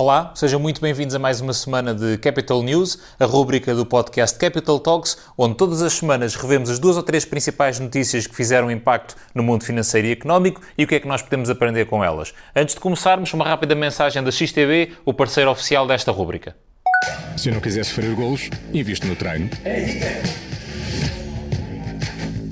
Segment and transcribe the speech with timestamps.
[0.00, 4.38] Olá, sejam muito bem-vindos a mais uma semana de Capital News, a rúbrica do podcast
[4.38, 8.70] Capital Talks, onde todas as semanas revemos as duas ou três principais notícias que fizeram
[8.70, 12.04] impacto no mundo financeiro e económico e o que é que nós podemos aprender com
[12.04, 12.32] elas.
[12.54, 16.54] Antes de começarmos, uma rápida mensagem da XTB, o parceiro oficial desta rúbrica.
[17.36, 19.50] Se não quiser sofrer golos, investe no treino.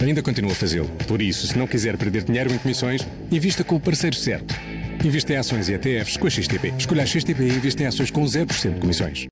[0.02, 0.88] Ainda continua a fazê-lo.
[1.06, 4.65] Por isso, se não quiser perder dinheiro em comissões, invista com o parceiro certo.
[5.04, 6.74] Investe em ações e ETFs com a XTP.
[6.78, 9.26] Escolha a XTP e investe em ações com 0% de comissões.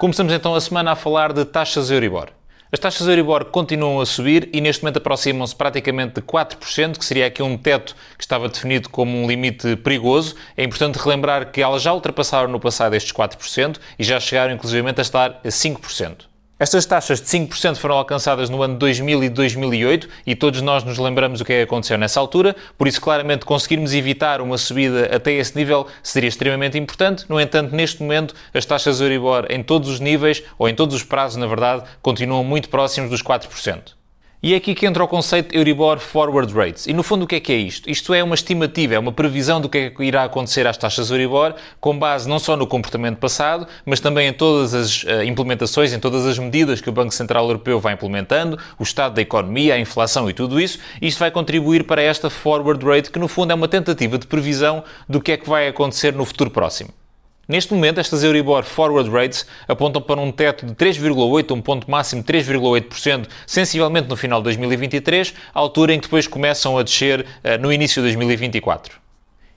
[0.00, 2.28] Começamos então a semana a falar de taxas Euribor.
[2.70, 7.26] As taxas Euribor continuam a subir e neste momento aproximam-se praticamente de 4%, que seria
[7.26, 10.36] aqui um teto que estava definido como um limite perigoso.
[10.56, 15.00] É importante relembrar que elas já ultrapassaram no passado estes 4% e já chegaram inclusivamente
[15.00, 16.26] a estar a 5%.
[16.60, 20.98] Estas taxas de 5% foram alcançadas no ano 2000 e 2008 e todos nós nos
[20.98, 25.34] lembramos o que é aconteceu nessa altura, por isso, claramente, conseguirmos evitar uma subida até
[25.34, 27.26] esse nível seria extremamente importante.
[27.28, 31.04] No entanto, neste momento, as taxas Euribor em todos os níveis, ou em todos os
[31.04, 33.97] prazos, na verdade, continuam muito próximos dos 4%.
[34.40, 36.86] E é aqui que entra o conceito Euribor Forward Rates.
[36.86, 37.90] E no fundo o que é que é isto?
[37.90, 41.10] Isto é uma estimativa, é uma previsão do que é que irá acontecer às taxas
[41.10, 45.92] Euribor, com base não só no comportamento passado, mas também em todas as uh, implementações,
[45.92, 49.74] em todas as medidas que o Banco Central Europeu vai implementando, o estado da economia,
[49.74, 50.78] a inflação e tudo isso.
[51.02, 54.84] Isto vai contribuir para esta Forward Rate, que no fundo é uma tentativa de previsão
[55.08, 56.90] do que é que vai acontecer no futuro próximo.
[57.48, 62.22] Neste momento, estas Euribor Forward Rates apontam para um teto de 3,8%, um ponto máximo
[62.22, 67.58] de 3,8%, sensivelmente no final de 2023, altura em que depois começam a descer uh,
[67.58, 69.07] no início de 2024.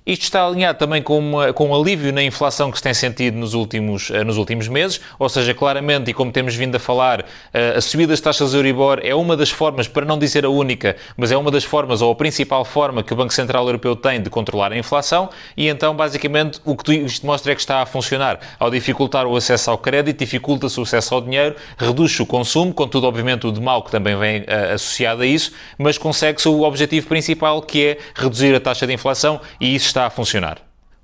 [0.03, 3.37] Isto está alinhado também com, uma, com um alívio na inflação que se tem sentido
[3.37, 7.21] nos últimos, uh, nos últimos meses, ou seja, claramente, e como temos vindo a falar,
[7.21, 10.95] uh, a subida das taxas Euribor é uma das formas, para não dizer a única,
[11.15, 14.19] mas é uma das formas, ou a principal forma que o Banco Central Europeu tem
[14.19, 17.85] de controlar a inflação, e então, basicamente, o que isto mostra é que está a
[17.85, 18.39] funcionar.
[18.57, 23.05] Ao dificultar o acesso ao crédito, dificulta-se o acesso ao dinheiro, reduz-se o consumo, contudo,
[23.05, 27.05] obviamente, o de mal que também vem uh, associado a isso, mas consegue-se o objetivo
[27.05, 30.57] principal, que é reduzir a taxa de inflação, e isso está a funcionar.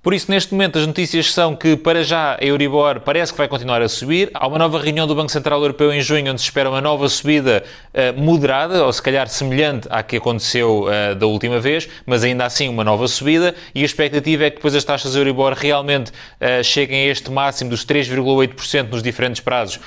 [0.07, 3.47] Por isso, neste momento, as notícias são que, para já, a Euribor parece que vai
[3.47, 4.29] continuar a subir.
[4.33, 7.09] Há uma nova reunião do Banco Central Europeu em junho, onde se espera uma nova
[7.09, 7.61] subida
[7.93, 12.45] uh, moderada, ou se calhar semelhante à que aconteceu uh, da última vez, mas ainda
[12.45, 13.53] assim uma nova subida.
[13.75, 17.69] E a expectativa é que depois as taxas Euribor realmente uh, cheguem a este máximo
[17.69, 19.77] dos 3,8% nos diferentes prazos,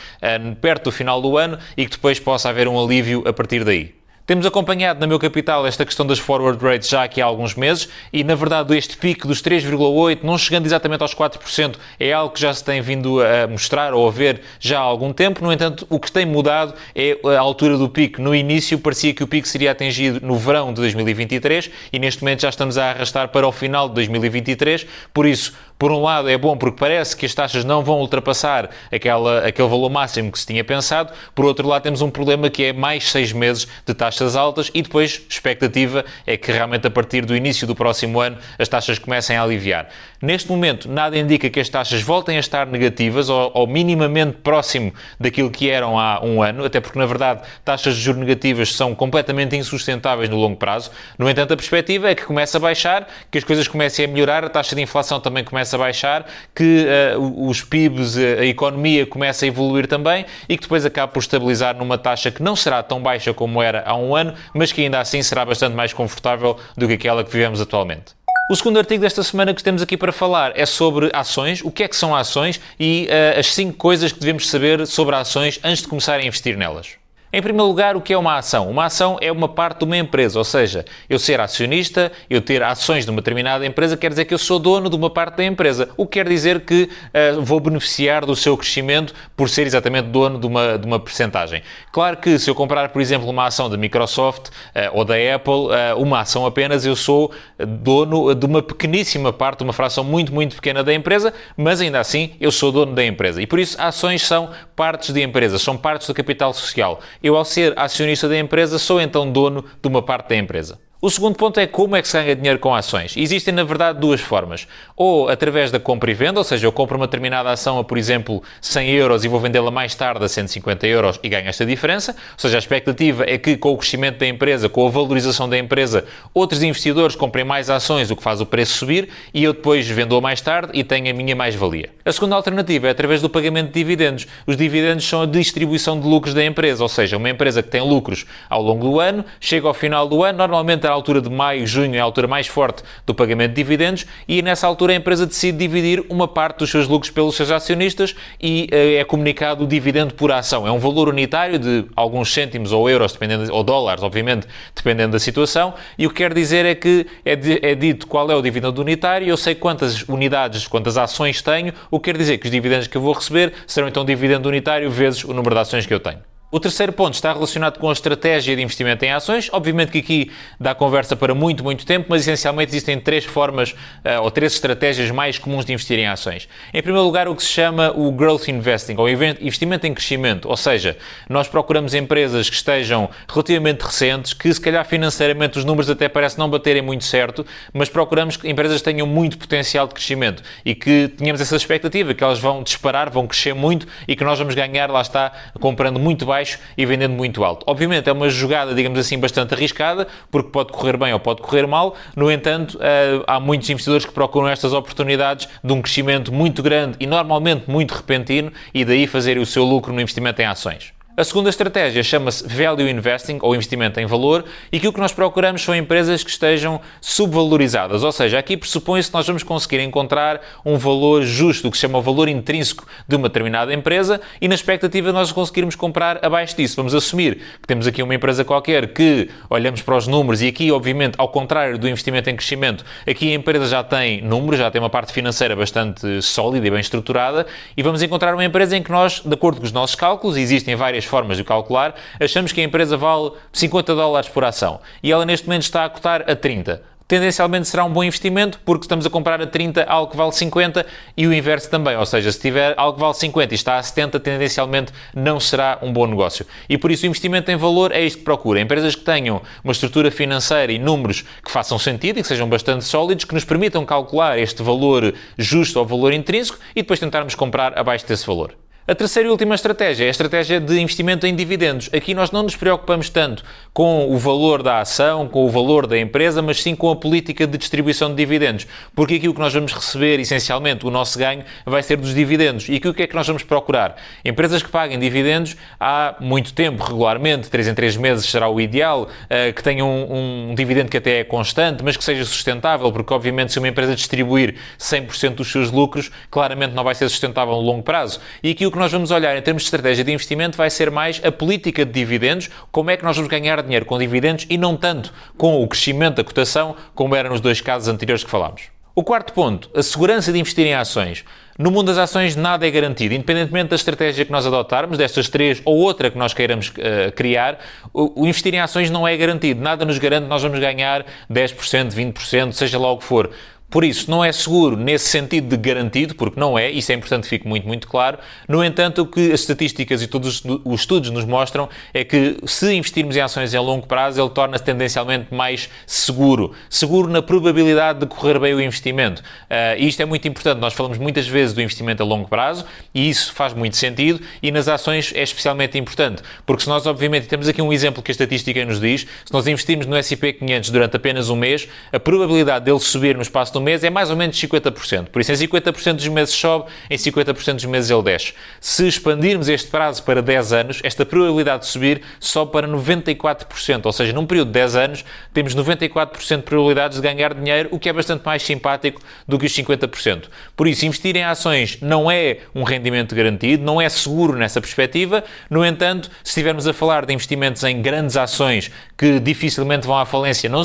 [0.60, 3.99] perto do final do ano, e que depois possa haver um alívio a partir daí.
[4.26, 7.88] Temos acompanhado na meu capital esta questão das forward rates já aqui há alguns meses
[8.12, 12.40] e, na verdade, este pico dos 3,8%, não chegando exatamente aos 4%, é algo que
[12.40, 15.42] já se tem vindo a mostrar ou a ver já há algum tempo.
[15.42, 18.22] No entanto, o que tem mudado é a altura do pico.
[18.22, 22.42] No início, parecia que o pico seria atingido no verão de 2023 e, neste momento,
[22.42, 24.86] já estamos a arrastar para o final de 2023.
[25.12, 28.68] Por isso, por um lado, é bom porque parece que as taxas não vão ultrapassar
[28.92, 31.10] aquela, aquele valor máximo que se tinha pensado.
[31.34, 34.82] Por outro lado, temos um problema que é mais seis meses de taxas altas e
[34.82, 39.38] depois, expectativa é que realmente a partir do início do próximo ano as taxas comecem
[39.38, 39.88] a aliviar.
[40.20, 44.92] Neste momento, nada indica que as taxas voltem a estar negativas ou, ou minimamente próximo
[45.18, 48.94] daquilo que eram há um ano, até porque, na verdade, taxas de juros negativas são
[48.94, 50.90] completamente insustentáveis no longo prazo.
[51.18, 54.44] No entanto, a perspectiva é que comece a baixar, que as coisas comecem a melhorar,
[54.44, 56.86] a taxa de inflação também começa começa a baixar, que
[57.16, 61.76] uh, os PIBs, a economia começa a evoluir também e que depois acaba por estabilizar
[61.76, 65.00] numa taxa que não será tão baixa como era há um ano, mas que ainda
[65.00, 68.18] assim será bastante mais confortável do que aquela que vivemos atualmente.
[68.50, 71.84] O segundo artigo desta semana que temos aqui para falar é sobre ações, o que
[71.84, 75.82] é que são ações e uh, as 5 coisas que devemos saber sobre ações antes
[75.82, 76.99] de começar a investir nelas.
[77.32, 78.68] Em primeiro lugar, o que é uma ação?
[78.68, 82.60] Uma ação é uma parte de uma empresa, ou seja, eu ser acionista, eu ter
[82.60, 85.44] ações de uma determinada empresa, quer dizer que eu sou dono de uma parte da
[85.44, 90.08] empresa, o que quer dizer que uh, vou beneficiar do seu crescimento por ser exatamente
[90.08, 91.62] dono de uma, de uma percentagem.
[91.92, 95.52] Claro que se eu comprar, por exemplo, uma ação da Microsoft uh, ou da Apple,
[95.52, 100.56] uh, uma ação apenas, eu sou dono de uma pequeníssima parte, uma fração muito, muito
[100.56, 103.40] pequena da empresa, mas ainda assim eu sou dono da empresa.
[103.40, 107.44] E por isso, ações são partes de empresas, são partes do capital social eu, ao
[107.44, 110.78] ser acionista da empresa, sou então dono de uma parte da empresa.
[111.02, 113.16] O segundo ponto é como é que se ganha dinheiro com ações.
[113.16, 114.68] Existem, na verdade, duas formas.
[114.94, 117.96] Ou através da compra e venda, ou seja, eu compro uma determinada ação a, por
[117.96, 122.12] exemplo, 100 euros e vou vendê-la mais tarde a 150 euros e ganho esta diferença.
[122.12, 125.56] Ou seja, a expectativa é que com o crescimento da empresa, com a valorização da
[125.56, 129.88] empresa, outros investidores comprem mais ações, o que faz o preço subir e eu depois
[129.88, 131.88] vendo-a mais tarde e tenho a minha mais-valia.
[132.10, 134.26] A segunda alternativa é através do pagamento de dividendos.
[134.44, 137.80] Os dividendos são a distribuição de lucros da empresa, ou seja, uma empresa que tem
[137.80, 141.64] lucros ao longo do ano, chega ao final do ano, normalmente à altura de maio,
[141.68, 145.24] junho é a altura mais forte do pagamento de dividendos, e nessa altura a empresa
[145.24, 149.66] decide dividir uma parte dos seus lucros pelos seus acionistas e uh, é comunicado o
[149.68, 150.66] dividendo por ação.
[150.66, 155.20] É um valor unitário de alguns cêntimos ou euros, dependendo, ou dólares, obviamente, dependendo da
[155.20, 157.38] situação, e o que quer dizer é que é,
[157.70, 161.99] é dito qual é o dividendo unitário, eu sei quantas unidades, quantas ações tenho, o
[162.00, 165.24] que quer dizer que os dividendos que eu vou receber serão então dividendo unitário vezes
[165.24, 166.29] o número de ações que eu tenho.
[166.52, 169.48] O terceiro ponto está relacionado com a estratégia de investimento em ações.
[169.52, 174.20] Obviamente que aqui dá conversa para muito, muito tempo, mas essencialmente existem três formas uh,
[174.22, 176.48] ou três estratégias mais comuns de investir em ações.
[176.74, 180.48] Em primeiro lugar, o que se chama o growth investing, ou investimento em crescimento.
[180.48, 180.98] Ou seja,
[181.28, 186.40] nós procuramos empresas que estejam relativamente recentes, que se calhar financeiramente os números até parecem
[186.40, 191.06] não baterem muito certo, mas procuramos que empresas tenham muito potencial de crescimento e que
[191.16, 194.90] tenhamos essa expectativa, que elas vão disparar, vão crescer muito e que nós vamos ganhar,
[194.90, 195.30] lá está,
[195.60, 197.64] comprando muito baixo baixo e vendendo muito alto.
[197.66, 201.66] Obviamente é uma jogada, digamos assim, bastante arriscada, porque pode correr bem ou pode correr
[201.66, 201.94] mal.
[202.16, 206.96] No entanto, eh, há muitos investidores que procuram estas oportunidades de um crescimento muito grande
[206.98, 210.99] e normalmente muito repentino e daí fazerem o seu lucro no investimento em ações.
[211.20, 215.60] A segunda estratégia chama-se Value Investing, ou investimento em valor, e aquilo que nós procuramos
[215.60, 220.78] são empresas que estejam subvalorizadas, ou seja, aqui pressupõe-se que nós vamos conseguir encontrar um
[220.78, 224.54] valor justo, o que se chama o valor intrínseco de uma determinada empresa, e na
[224.54, 226.74] expectativa nós conseguirmos comprar abaixo disso.
[226.76, 230.72] Vamos assumir que temos aqui uma empresa qualquer que olhamos para os números, e aqui,
[230.72, 234.80] obviamente, ao contrário do investimento em crescimento, aqui a empresa já tem números, já tem
[234.80, 237.46] uma parte financeira bastante sólida e bem estruturada,
[237.76, 240.74] e vamos encontrar uma empresa em que nós, de acordo com os nossos cálculos, existem
[240.74, 245.26] várias formas de calcular, achamos que a empresa vale 50 dólares por ação e ela
[245.26, 249.10] neste momento está a cotar a 30 tendencialmente será um bom investimento porque estamos a
[249.10, 250.86] comprar a 30 algo que vale 50
[251.16, 253.82] e o inverso também, ou seja, se tiver algo que vale 50 e está a
[253.82, 256.46] 70, tendencialmente não será um bom negócio.
[256.68, 258.60] E por isso o investimento em valor é isto que procura.
[258.60, 262.84] Empresas que tenham uma estrutura financeira e números que façam sentido e que sejam bastante
[262.84, 267.76] sólidos, que nos permitam calcular este valor justo ou valor intrínseco e depois tentarmos comprar
[267.76, 268.59] abaixo desse valor.
[268.90, 271.88] A terceira e última estratégia é a estratégia de investimento em dividendos.
[271.94, 275.96] Aqui nós não nos preocupamos tanto com o valor da ação, com o valor da
[275.96, 278.66] empresa, mas sim com a política de distribuição de dividendos.
[278.92, 282.68] Porque aqui o que nós vamos receber, essencialmente, o nosso ganho, vai ser dos dividendos.
[282.68, 283.94] E aqui o que é que nós vamos procurar?
[284.24, 289.08] Empresas que paguem dividendos há muito tempo, regularmente, 3 em 3 meses será o ideal,
[289.28, 293.14] eh, que tenham um, um dividendo que até é constante, mas que seja sustentável, porque
[293.14, 297.60] obviamente se uma empresa distribuir 100% dos seus lucros, claramente não vai ser sustentável no
[297.60, 298.18] longo prazo.
[298.42, 301.30] E que nós vamos olhar em termos de estratégia de investimento vai ser mais a
[301.30, 305.12] política de dividendos, como é que nós vamos ganhar dinheiro com dividendos e não tanto
[305.36, 308.62] com o crescimento da cotação, como era nos dois casos anteriores que falámos.
[308.94, 311.24] O quarto ponto, a segurança de investir em ações.
[311.58, 313.14] No mundo das ações, nada é garantido.
[313.14, 317.58] Independentemente da estratégia que nós adotarmos, destas três ou outra que nós queiramos uh, criar,
[317.92, 319.60] o, o, investir em ações não é garantido.
[319.60, 323.30] Nada nos garante que nós vamos ganhar 10%, 20%, seja lá o que for.
[323.70, 327.22] Por isso, não é seguro nesse sentido de garantido, porque não é, isso é importante
[327.22, 328.18] que fique muito, muito claro.
[328.48, 332.74] No entanto, o que as estatísticas e todos os estudos nos mostram é que se
[332.74, 336.52] investirmos em ações a longo prazo, ele torna-se tendencialmente mais seguro.
[336.68, 339.22] Seguro na probabilidade de correr bem o investimento.
[339.22, 340.58] Uh, isto é muito importante.
[340.58, 344.50] Nós falamos muitas vezes do investimento a longo prazo e isso faz muito sentido e
[344.50, 346.22] nas ações é especialmente importante.
[346.44, 349.46] Porque se nós, obviamente, temos aqui um exemplo que a estatística nos diz, se nós
[349.46, 353.59] investirmos no S&P 500 durante apenas um mês, a probabilidade dele subir no espaço de
[353.60, 355.08] um mês é mais ou menos 50%.
[355.08, 358.32] Por isso, em 50% dos meses sobe, em 50% dos meses ele desce.
[358.60, 363.86] Se expandirmos este prazo para 10 anos, esta probabilidade de subir sobe para 94%.
[363.86, 367.78] Ou seja, num período de 10 anos, temos 94% de probabilidades de ganhar dinheiro, o
[367.78, 370.24] que é bastante mais simpático do que os 50%.
[370.56, 375.22] Por isso, investir em ações não é um rendimento garantido, não é seguro nessa perspectiva.
[375.48, 380.06] No entanto, se estivermos a falar de investimentos em grandes ações que dificilmente vão à
[380.06, 380.64] falência, não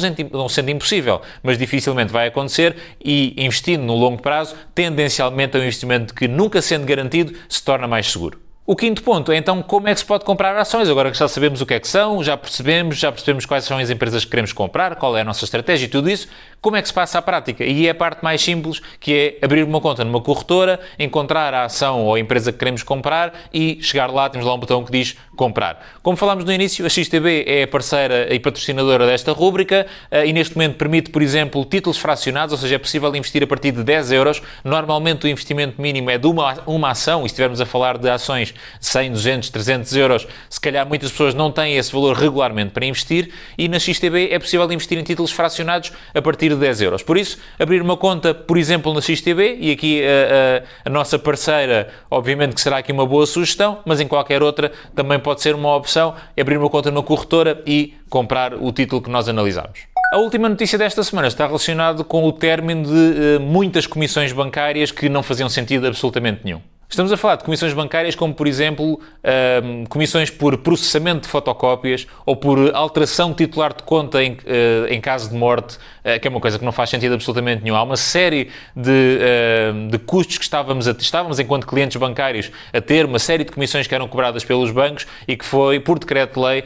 [0.50, 6.14] sendo impossível, mas dificilmente vai acontecer, e investindo no longo prazo, tendencialmente é um investimento
[6.14, 8.45] que, nunca sendo garantido, se torna mais seguro.
[8.68, 10.90] O quinto ponto é então como é que se pode comprar ações.
[10.90, 13.78] Agora que já sabemos o que é que são, já percebemos, já percebemos quais são
[13.78, 16.28] as empresas que queremos comprar, qual é a nossa estratégia e tudo isso,
[16.60, 17.64] como é que se passa a prática?
[17.64, 21.66] E é a parte mais simples, que é abrir uma conta numa corretora, encontrar a
[21.66, 24.92] ação ou a empresa que queremos comprar e chegar lá, temos lá um botão que
[24.92, 26.00] diz comprar.
[26.02, 30.34] Como falámos no início, a XTB é a parceira e patrocinadora desta rúbrica eh, e
[30.34, 33.84] neste momento permite, por exemplo, títulos fracionados, ou seja, é possível investir a partir de
[33.84, 34.42] 10 euros.
[34.64, 38.10] Normalmente o investimento mínimo é de uma, uma ação, e se estivermos a falar de
[38.10, 42.86] ações 100, 200, 300 euros, se calhar muitas pessoas não têm esse valor regularmente para
[42.86, 47.04] investir e na XTB é possível investir em títulos fracionados a partir de 10 euros.
[47.04, 50.08] Por isso, abrir uma conta, por exemplo, na XTB, e aqui a,
[50.86, 54.72] a, a nossa parceira, obviamente que será aqui uma boa sugestão, mas em qualquer outra
[54.96, 59.10] também pode ser uma opção, abrir uma conta na corretora e comprar o título que
[59.10, 59.80] nós analisamos.
[60.14, 64.92] A última notícia desta semana está relacionada com o término de uh, muitas comissões bancárias
[64.92, 66.62] que não faziam sentido absolutamente nenhum.
[66.88, 72.06] Estamos a falar de comissões bancárias como, por exemplo, uh, comissões por processamento de fotocópias
[72.26, 76.30] ou por alteração titular de conta em, uh, em caso de morte, uh, que é
[76.30, 77.76] uma coisa que não faz sentido absolutamente nenhum.
[77.76, 79.20] Há uma série de,
[79.90, 83.88] de custos que estávamos, a, estávamos, enquanto clientes bancários, a ter, uma série de comissões
[83.88, 86.64] que eram cobradas pelos bancos e que foi, por decreto-lei,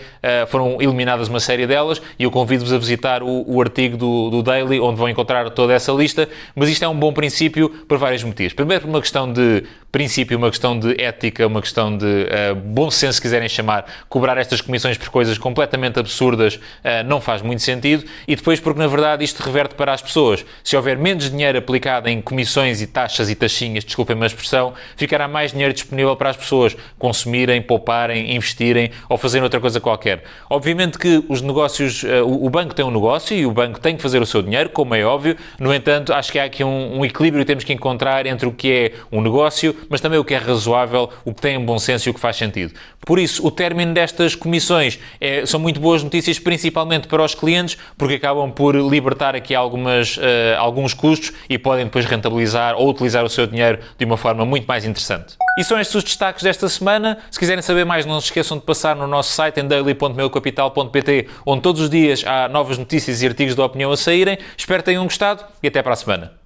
[0.49, 4.43] foram eliminadas uma série delas e eu convido-vos a visitar o, o artigo do, do,
[4.43, 8.23] Daily, onde vão encontrar toda essa lista, mas isto é um bom princípio por vários
[8.23, 8.53] motivos.
[8.53, 12.89] Primeiro, por uma questão de princípio, uma questão de ética, uma questão de uh, bom
[12.89, 17.61] senso, se quiserem chamar, cobrar estas comissões por coisas completamente absurdas uh, não faz muito
[17.61, 18.03] sentido.
[18.27, 20.45] E depois, porque na verdade isto reverte para as pessoas.
[20.63, 25.27] Se houver menos dinheiro aplicado em comissões e taxas e taxinhas, desculpem-me a expressão, ficará
[25.27, 30.23] mais dinheiro disponível para as pessoas consumirem, pouparem, investirem ou fazerem outra coisa qualquer.
[30.49, 34.01] Obviamente que os negócios, uh, o banco tem um negócio e o banco tem que
[34.01, 35.37] fazer o seu dinheiro, como é óbvio.
[35.59, 38.51] No entanto, acho que há aqui um, um equilíbrio que temos que encontrar entre o
[38.51, 42.07] que é um negócio mas também o que é razoável, o que tem bom senso
[42.07, 42.73] e o que faz sentido.
[43.01, 47.77] Por isso, o término destas comissões é, são muito boas notícias, principalmente para os clientes,
[47.97, 50.21] porque acabam por libertar aqui algumas, uh,
[50.57, 54.65] alguns custos e podem depois rentabilizar ou utilizar o seu dinheiro de uma forma muito
[54.65, 55.35] mais interessante.
[55.57, 57.17] E são estes os destaques desta semana.
[57.31, 61.61] Se quiserem saber mais, não se esqueçam de passar no nosso site em daily.meucapital.pt, onde
[61.61, 64.37] todos os dias há novas notícias e artigos de opinião a saírem.
[64.57, 66.39] Espero que tenham gostado e até para a semana.